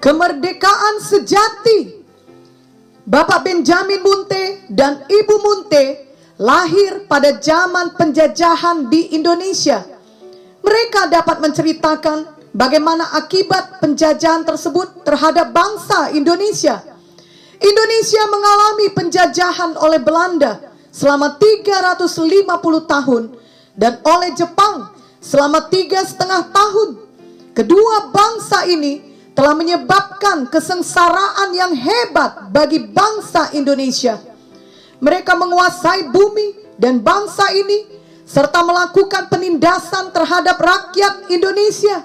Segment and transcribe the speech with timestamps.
[0.00, 2.00] kemerdekaan sejati.
[3.04, 5.84] Bapak Benjamin Munte dan Ibu Munte
[6.40, 9.84] lahir pada zaman penjajahan di Indonesia.
[10.60, 16.80] Mereka dapat menceritakan bagaimana akibat penjajahan tersebut terhadap bangsa Indonesia.
[17.60, 22.46] Indonesia mengalami penjajahan oleh Belanda selama 350
[22.88, 23.22] tahun
[23.76, 26.88] dan oleh Jepang selama tiga setengah tahun.
[27.52, 29.09] Kedua bangsa ini
[29.40, 34.20] telah menyebabkan kesengsaraan yang hebat bagi bangsa Indonesia.
[35.00, 37.88] Mereka menguasai bumi dan bangsa ini
[38.28, 42.04] serta melakukan penindasan terhadap rakyat Indonesia.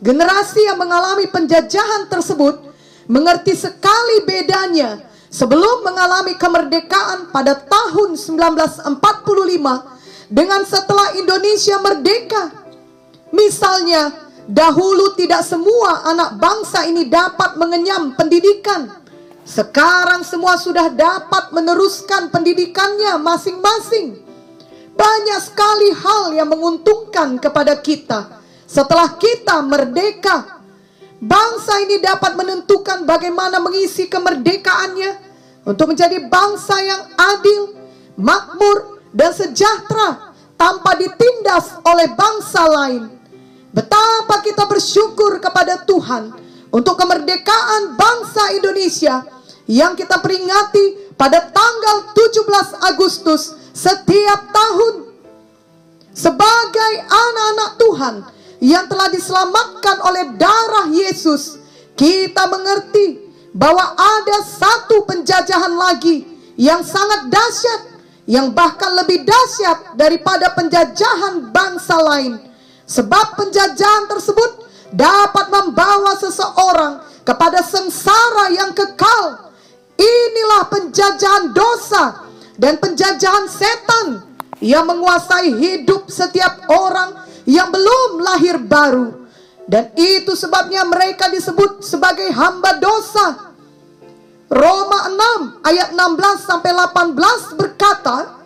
[0.00, 2.56] Generasi yang mengalami penjajahan tersebut
[3.12, 8.88] mengerti sekali bedanya sebelum mengalami kemerdekaan pada tahun 1945
[10.32, 12.56] dengan setelah Indonesia merdeka.
[13.36, 18.88] Misalnya, dahulu tidak semua anak bangsa ini dapat mengenyam pendidikan.
[19.44, 24.24] Sekarang semua sudah dapat meneruskan pendidikannya masing-masing.
[24.94, 30.64] Banyak sekali hal yang menguntungkan kepada kita setelah kita merdeka.
[31.24, 35.12] Bangsa ini dapat menentukan bagaimana mengisi kemerdekaannya
[35.64, 37.72] untuk menjadi bangsa yang adil,
[38.20, 43.02] makmur, dan sejahtera tanpa ditindas oleh bangsa lain.
[43.74, 46.30] Betapa kita bersyukur kepada Tuhan
[46.70, 49.26] untuk kemerdekaan bangsa Indonesia
[49.66, 55.10] yang kita peringati pada tanggal 17 Agustus setiap tahun.
[56.14, 58.14] Sebagai anak-anak Tuhan,
[58.62, 61.58] yang telah diselamatkan oleh darah Yesus,
[61.98, 63.20] kita mengerti
[63.52, 66.22] bahwa ada satu penjajahan lagi
[66.54, 67.80] yang sangat dahsyat,
[68.24, 72.53] yang bahkan lebih dahsyat daripada penjajahan bangsa lain.
[72.84, 74.50] Sebab penjajahan tersebut
[74.92, 79.50] dapat membawa seseorang kepada sengsara yang kekal.
[79.96, 82.28] Inilah penjajahan dosa
[82.60, 84.06] dan penjajahan setan
[84.60, 89.24] yang menguasai hidup setiap orang yang belum lahir baru.
[89.64, 93.56] Dan itu sebabnya mereka disebut sebagai hamba dosa.
[94.52, 98.44] Roma 6 ayat 16 sampai 18 berkata,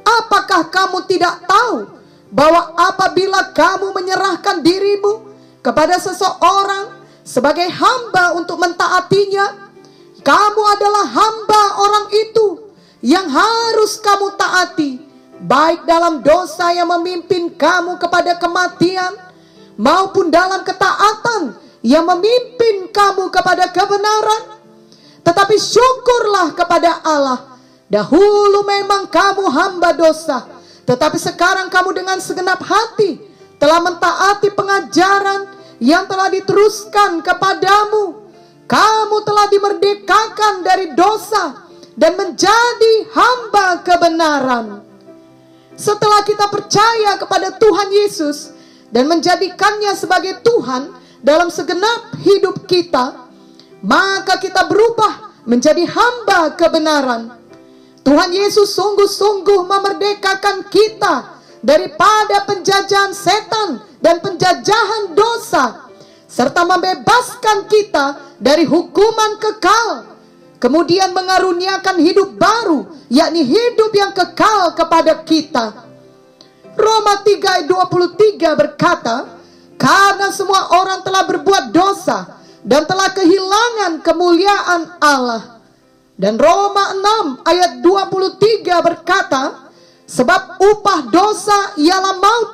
[0.00, 1.95] "Apakah kamu tidak tahu
[2.30, 5.30] bahwa apabila kamu menyerahkan dirimu
[5.62, 9.70] kepada seseorang sebagai hamba untuk mentaatinya,
[10.22, 12.46] kamu adalah hamba orang itu
[13.02, 15.06] yang harus kamu taati
[15.42, 19.12] baik dalam dosa yang memimpin kamu kepada kematian,
[19.76, 21.52] maupun dalam ketaatan
[21.84, 24.56] yang memimpin kamu kepada kebenaran.
[25.20, 27.58] Tetapi syukurlah kepada Allah,
[27.90, 30.46] dahulu memang kamu hamba dosa,
[30.86, 33.18] tetapi sekarang kamu dengan segenap hati
[33.58, 35.50] telah mentaati pengajaran
[35.82, 38.24] yang telah diteruskan kepadamu.
[38.66, 44.66] Kamu telah dimerdekakan dari dosa dan menjadi hamba kebenaran.
[45.76, 48.50] Setelah kita percaya kepada Tuhan Yesus
[48.90, 50.88] dan menjadikannya sebagai Tuhan
[51.22, 53.28] dalam segenap hidup kita,
[53.84, 57.35] maka kita berubah menjadi hamba kebenaran.
[58.06, 65.90] Tuhan Yesus sungguh-sungguh memerdekakan kita daripada penjajahan setan dan penjajahan dosa
[66.30, 70.16] serta membebaskan kita dari hukuman kekal
[70.62, 75.84] kemudian mengaruniakan hidup baru, yakni hidup yang kekal kepada kita.
[76.76, 79.34] Roma 3 ayat 23 berkata,
[79.74, 85.55] karena semua orang telah berbuat dosa dan telah kehilangan kemuliaan Allah.
[86.16, 86.96] Dan Roma
[87.44, 89.68] 6 ayat 23 berkata,
[90.08, 92.50] sebab upah dosa ialah maut,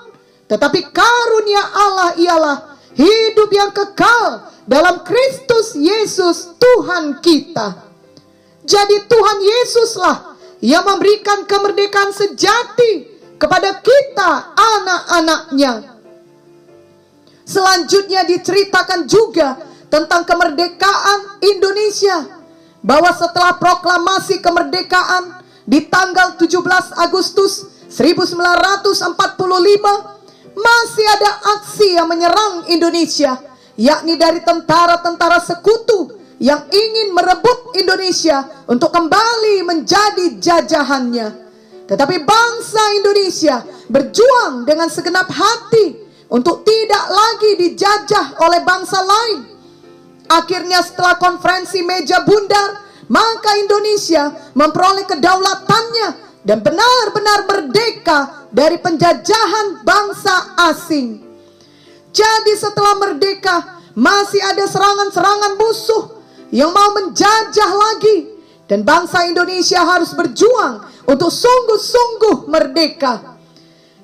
[0.50, 2.56] tetapi karunia Allah ialah
[2.98, 7.86] hidup yang kekal dalam Kristus Yesus Tuhan kita.
[8.66, 10.16] Jadi Tuhan Yesuslah
[10.58, 15.72] yang memberikan kemerdekaan sejati kepada kita anak-anaknya.
[17.42, 19.58] Selanjutnya diceritakan juga
[19.90, 22.41] tentang kemerdekaan Indonesia.
[22.82, 26.58] Bahwa setelah proklamasi kemerdekaan di tanggal 17
[26.98, 29.14] Agustus 1945
[30.52, 33.38] masih ada aksi yang menyerang Indonesia
[33.76, 36.12] yakni dari tentara-tentara sekutu
[36.42, 41.28] yang ingin merebut Indonesia untuk kembali menjadi jajahannya.
[41.86, 46.02] Tetapi bangsa Indonesia berjuang dengan segenap hati
[46.32, 49.51] untuk tidak lagi dijajah oleh bangsa lain.
[50.32, 52.80] Akhirnya setelah konferensi meja bundar,
[53.12, 56.08] maka Indonesia memperoleh kedaulatannya
[56.48, 61.20] dan benar-benar merdeka dari penjajahan bangsa asing.
[62.16, 66.04] Jadi setelah merdeka, masih ada serangan-serangan musuh
[66.48, 68.32] yang mau menjajah lagi.
[68.64, 73.36] Dan bangsa Indonesia harus berjuang untuk sungguh-sungguh merdeka.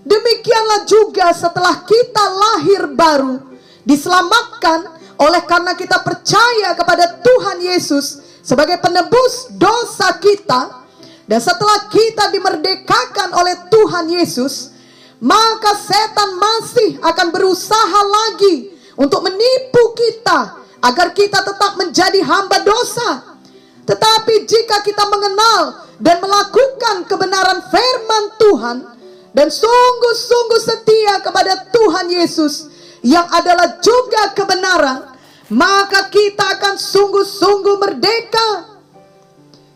[0.05, 3.41] Demikianlah juga setelah kita lahir baru,
[3.89, 10.87] diselamatkan oleh karena kita percaya kepada Tuhan Yesus sebagai penebus dosa kita.
[11.29, 14.73] Dan setelah kita dimerdekakan oleh Tuhan Yesus,
[15.21, 23.37] maka setan masih akan berusaha lagi untuk menipu kita agar kita tetap menjadi hamba dosa.
[23.85, 28.77] Tetapi jika kita mengenal dan melakukan kebenaran firman Tuhan
[29.37, 32.73] dan sungguh-sungguh setia kepada Tuhan Yesus
[33.09, 35.17] yang adalah juga kebenaran,
[35.49, 38.77] maka kita akan sungguh-sungguh merdeka.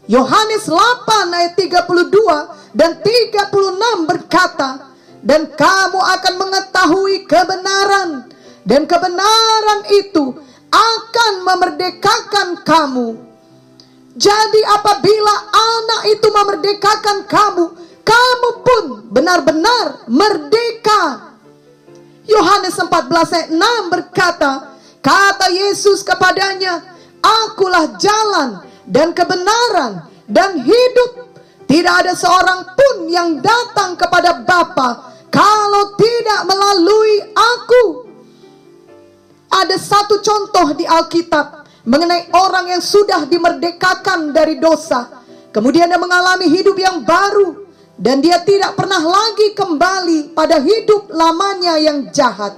[0.04, 4.92] Yohanes 8 ayat 32 dan 36 berkata,
[5.24, 8.28] "Dan kamu akan mengetahui kebenaran,
[8.62, 10.36] dan kebenaran itu
[10.72, 13.08] akan memerdekakan kamu.
[14.12, 17.64] Jadi apabila anak itu memerdekakan kamu,
[18.04, 21.31] kamu pun benar-benar merdeka.
[22.26, 26.92] Yohanes 14 ayat 6 berkata, kata Yesus kepadanya,
[27.22, 31.34] Akulah jalan dan kebenaran dan hidup.
[31.70, 37.84] Tidak ada seorang pun yang datang kepada Bapa kalau tidak melalui aku.
[39.48, 45.22] Ada satu contoh di Alkitab mengenai orang yang sudah dimerdekakan dari dosa.
[45.48, 47.64] Kemudian dia mengalami hidup yang baru.
[48.02, 52.56] Dan dia tidak pernah lagi kembali pada hidup lamanya yang jahat.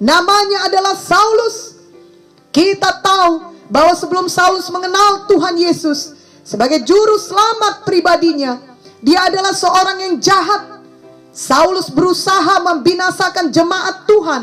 [0.00, 1.76] Namanya adalah Saulus.
[2.50, 8.58] Kita tahu bahwa sebelum Saulus mengenal Tuhan Yesus sebagai juru selamat pribadinya,
[8.98, 10.82] dia adalah seorang yang jahat.
[11.30, 14.42] Saulus berusaha membinasakan jemaat Tuhan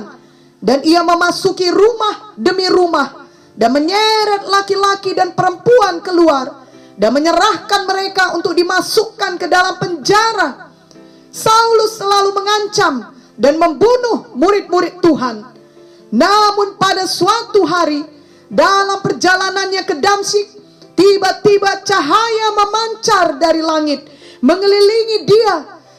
[0.64, 3.28] dan ia memasuki rumah demi rumah
[3.60, 6.64] dan menyeret laki-laki dan perempuan keluar
[6.96, 10.72] dan menyerahkan mereka untuk dimasukkan ke dalam penjara.
[11.28, 11.67] Selalu
[12.38, 15.58] mengancam dan membunuh murid-murid Tuhan.
[16.14, 18.06] Namun pada suatu hari
[18.48, 20.48] dalam perjalanannya ke Damsik,
[20.94, 24.06] tiba-tiba cahaya memancar dari langit
[24.42, 25.56] mengelilingi dia.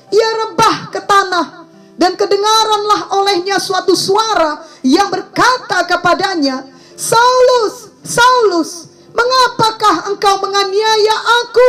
[0.08, 1.68] Ia rebah ke tanah
[2.00, 6.64] dan kedengaranlah olehnya suatu suara yang berkata kepadanya,
[6.96, 11.68] Saulus, Saulus, mengapakah engkau menganiaya aku?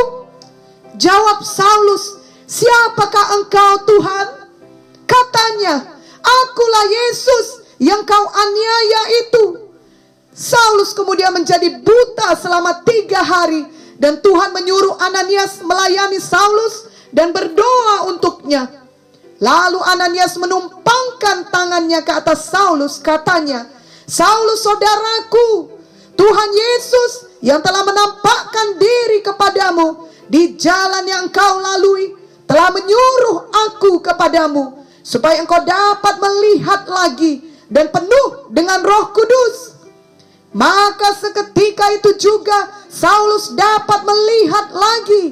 [0.96, 2.16] Jawab Saulus,
[2.48, 4.39] siapakah engkau Tuhan?
[5.10, 9.44] Katanya, akulah Yesus yang kau aniaya itu.
[10.30, 13.66] Saulus kemudian menjadi buta selama tiga hari
[13.98, 18.70] dan Tuhan menyuruh Ananias melayani Saulus dan berdoa untuknya.
[19.40, 23.68] Lalu Ananias menumpangkan tangannya ke atas Saulus, katanya,
[24.04, 25.80] Saulus saudaraku,
[26.12, 32.12] Tuhan Yesus yang telah menampakkan diri kepadamu di jalan yang kau lalui,
[32.44, 34.79] telah menyuruh aku kepadamu,
[35.10, 39.74] supaya engkau dapat melihat lagi dan penuh dengan roh kudus.
[40.54, 45.24] Maka seketika itu juga Saulus dapat melihat lagi.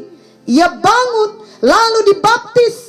[0.50, 1.30] Ia bangun
[1.62, 2.88] lalu dibaptis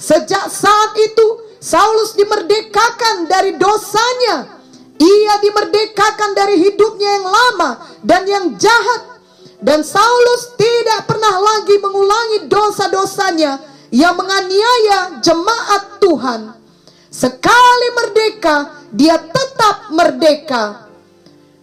[0.00, 1.26] Sejak saat itu
[1.60, 4.48] Saulus dimerdekakan dari dosanya.
[4.96, 7.70] Ia dimerdekakan dari hidupnya yang lama
[8.00, 9.20] dan yang jahat.
[9.60, 16.40] Dan Saulus tidak pernah lagi mengulangi dosa-dosanya yang menganiaya jemaat Tuhan.
[17.10, 20.86] Sekali merdeka, dia tetap merdeka.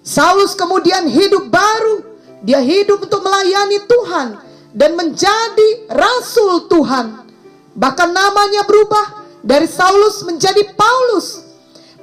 [0.04, 2.04] Saulus kemudian hidup baru.
[2.44, 4.28] Dia hidup untuk melayani Tuhan
[4.72, 7.28] dan menjadi rasul Tuhan.
[7.74, 11.44] Bahkan namanya berubah dari Saulus menjadi Paulus.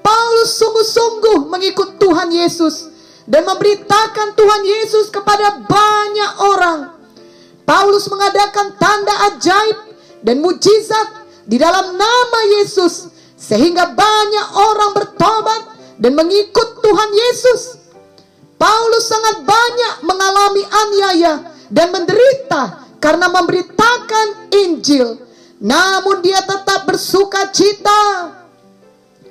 [0.04, 2.92] Paulus sungguh-sungguh mengikut Tuhan Yesus
[3.24, 6.80] dan memberitakan Tuhan Yesus kepada banyak orang.
[7.64, 9.93] Paulus mengadakan tanda ajaib
[10.24, 15.62] dan mujizat di dalam nama Yesus sehingga banyak orang bertobat
[16.00, 17.60] dan mengikut Tuhan Yesus.
[18.56, 21.34] Paulus sangat banyak mengalami aniaya
[21.68, 25.20] dan menderita karena memberitakan Injil.
[25.60, 28.32] Namun dia tetap bersuka cita.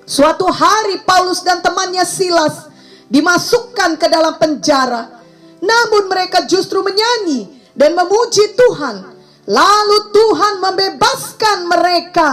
[0.06, 2.70] Suatu hari Paulus dan temannya Silas
[3.10, 5.22] dimasukkan ke dalam penjara.
[5.64, 9.13] Namun mereka justru menyanyi dan memuji Tuhan.
[9.44, 12.30] Lalu Tuhan membebaskan mereka.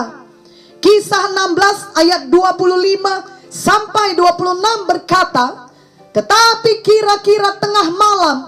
[0.78, 5.68] Kisah 16 ayat 25 sampai 26 berkata,
[6.14, 8.38] Tetapi kira-kira tengah malam,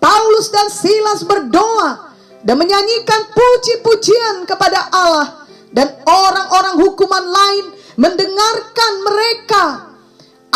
[0.00, 5.44] Paulus dan Silas berdoa dan menyanyikan puji-pujian kepada Allah
[5.76, 7.64] dan orang-orang hukuman lain
[8.00, 9.64] mendengarkan mereka.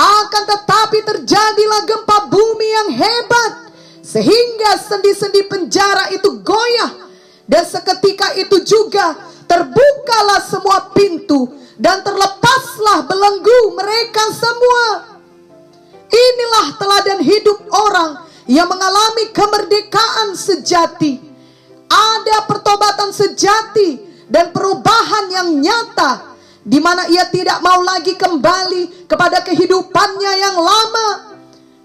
[0.00, 3.52] Akan tetapi terjadilah gempa bumi yang hebat
[4.00, 7.09] sehingga sendi-sendi penjara itu goyah
[7.50, 9.18] dan seketika itu juga
[9.50, 14.86] terbukalah semua pintu dan terlepaslah belenggu mereka semua.
[16.06, 21.18] Inilah teladan hidup orang yang mengalami kemerdekaan sejati.
[21.90, 23.98] Ada pertobatan sejati
[24.30, 31.34] dan perubahan yang nyata di mana ia tidak mau lagi kembali kepada kehidupannya yang lama.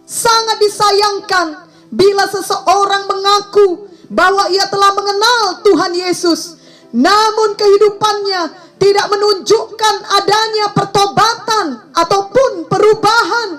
[0.05, 6.57] Sangat disayangkan bila seseorang mengaku bahwa ia telah mengenal Tuhan Yesus,
[6.95, 8.41] namun kehidupannya
[8.79, 13.49] tidak menunjukkan adanya pertobatan ataupun perubahan.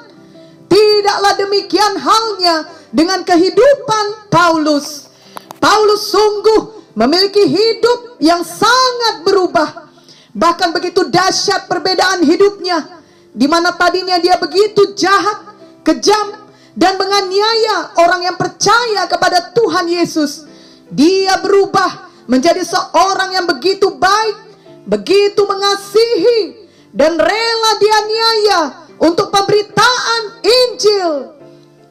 [0.66, 5.08] Tidaklah demikian halnya dengan kehidupan Paulus.
[5.56, 9.88] Paulus sungguh memiliki hidup yang sangat berubah.
[10.36, 13.00] Bahkan begitu dahsyat perbedaan hidupnya.
[13.36, 15.52] Di mana tadinya dia begitu jahat,
[15.84, 16.45] kejam,
[16.76, 20.45] dan menganiaya orang yang percaya kepada Tuhan Yesus.
[20.92, 24.37] Dia berubah menjadi seorang yang begitu baik,
[24.85, 28.61] begitu mengasihi, dan rela dianiaya
[29.00, 31.33] untuk pemberitaan Injil.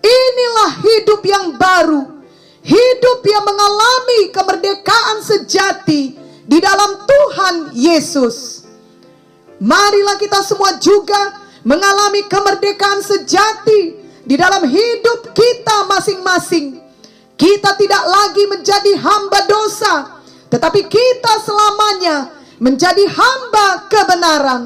[0.06, 2.22] Inilah hidup yang baru,
[2.62, 6.14] hidup yang mengalami kemerdekaan sejati
[6.46, 8.62] di dalam Tuhan Yesus.
[9.58, 16.82] Marilah kita semua juga mengalami kemerdekaan sejati di dalam hidup kita masing-masing.
[17.36, 19.94] Kita tidak lagi menjadi hamba dosa,
[20.50, 24.62] tetapi kita selamanya menjadi hamba kebenaran.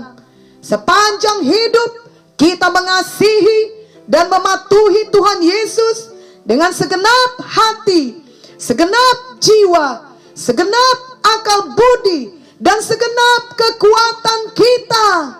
[0.61, 1.91] Sepanjang hidup
[2.37, 3.59] kita mengasihi
[4.05, 6.13] dan mematuhi Tuhan Yesus
[6.45, 8.21] dengan segenap hati,
[8.55, 15.38] segenap jiwa, segenap akal budi, dan segenap kekuatan kita.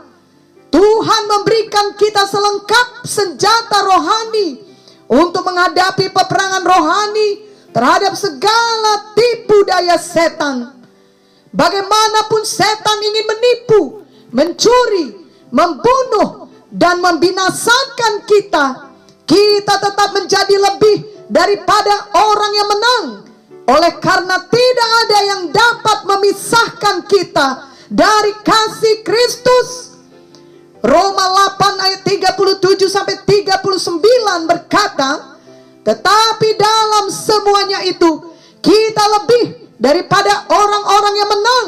[0.69, 4.61] Tuhan memberikan kita selengkap senjata rohani
[5.09, 7.29] untuk menghadapi peperangan rohani
[7.73, 10.77] terhadap segala tipu daya setan.
[11.49, 13.81] Bagaimanapun setan ingin menipu,
[14.29, 18.93] mencuri, membunuh, dan membinasakan kita,
[19.25, 23.05] kita tetap menjadi lebih daripada orang yang menang.
[23.69, 27.47] Oleh karena tidak ada yang dapat memisahkan kita
[27.89, 29.88] dari kasih Kristus.
[30.79, 31.25] Roma
[31.59, 35.35] 8 ayat 37 sampai 39 berkata,
[35.83, 38.31] tetapi dalam semuanya itu
[38.63, 41.67] kita lebih daripada orang-orang yang menang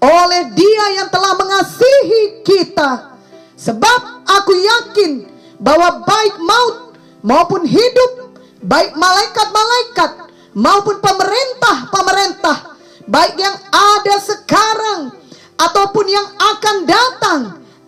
[0.00, 3.20] oleh Dia yang telah mengasihi kita.
[3.60, 5.28] Sebab aku yakin
[5.60, 6.76] bahwa baik maut
[7.20, 10.10] maupun hidup, baik malaikat-malaikat
[10.56, 12.56] maupun pemerintah-pemerintah,
[13.04, 15.12] baik yang ada sekarang
[15.60, 17.40] ataupun yang akan datang,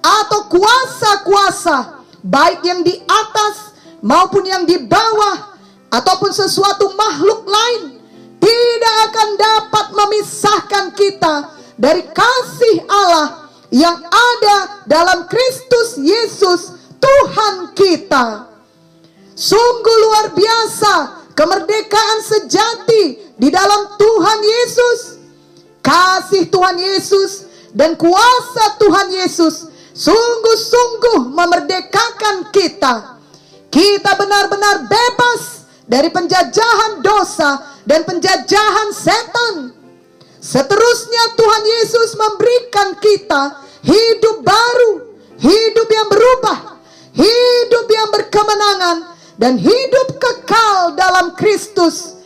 [0.03, 5.55] atau kuasa-kuasa, baik yang di atas maupun yang di bawah,
[5.95, 8.03] ataupun sesuatu makhluk lain,
[8.43, 11.35] tidak akan dapat memisahkan kita
[11.79, 18.51] dari kasih Allah yang ada dalam Kristus Yesus Tuhan kita.
[19.33, 20.95] Sungguh luar biasa
[21.33, 24.99] kemerdekaan sejati di dalam Tuhan Yesus.
[25.83, 29.72] Kasih Tuhan Yesus dan kuasa Tuhan Yesus
[30.03, 33.23] sungguh-sungguh memerdekakan kita.
[33.73, 39.55] Kita benar-benar bebas dari penjajahan dosa dan penjajahan setan.
[40.43, 43.43] Seterusnya Tuhan Yesus memberikan kita
[43.87, 44.91] hidup baru,
[45.39, 46.59] hidup yang berubah,
[47.15, 48.99] hidup yang berkemenangan,
[49.39, 52.19] dan hidup kekal dalam Kristus.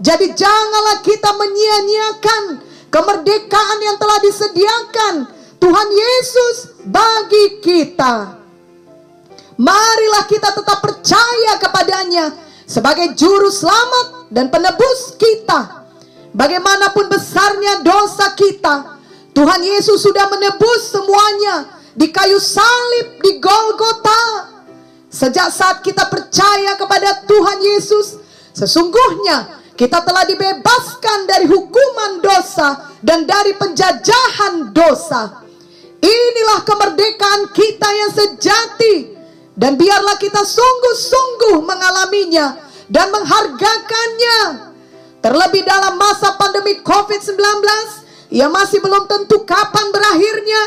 [0.00, 2.42] Jadi janganlah kita menyia-nyiakan
[2.88, 5.14] kemerdekaan yang telah disediakan
[5.60, 6.56] Tuhan Yesus
[6.88, 8.40] bagi kita.
[9.60, 12.32] Marilah kita tetap percaya kepadanya
[12.64, 15.80] sebagai juru selamat dan penebus kita
[16.30, 19.02] Bagaimanapun besarnya dosa kita,
[19.34, 24.46] Tuhan Yesus sudah menebus semuanya di kayu salib di Golgota.
[25.10, 28.22] Sejak saat kita percaya kepada Tuhan Yesus,
[28.54, 35.49] sesungguhnya kita telah dibebaskan dari hukuman dosa dan dari penjajahan dosa.
[36.00, 38.96] Inilah kemerdekaan kita yang sejati
[39.56, 42.56] dan biarlah kita sungguh-sungguh mengalaminya
[42.88, 44.70] dan menghargakannya
[45.20, 47.36] Terlebih dalam masa pandemi COVID-19
[48.32, 50.62] yang masih belum tentu kapan berakhirnya,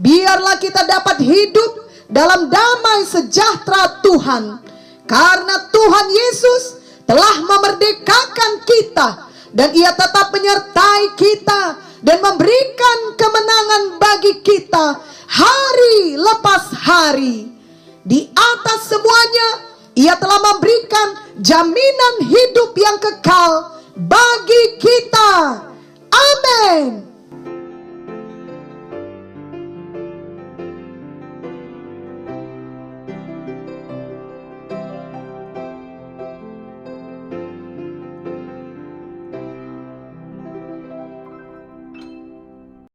[0.00, 4.64] biarlah kita dapat hidup dalam damai sejahtera Tuhan.
[5.04, 6.62] Karena Tuhan Yesus
[7.04, 9.08] telah memerdekakan kita
[9.52, 11.62] dan ia tetap menyertai kita
[12.02, 14.98] dan memberikan kemenangan bagi kita
[15.30, 17.48] hari lepas hari.
[18.02, 19.48] Di atas semuanya,
[19.94, 25.62] Ia telah memberikan jaminan hidup yang kekal bagi kita.
[26.10, 27.11] Amin.